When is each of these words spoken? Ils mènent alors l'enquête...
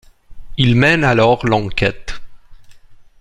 Ils 0.57 0.75
mènent 0.75 1.03
alors 1.03 1.45
l'enquête... 1.45 2.19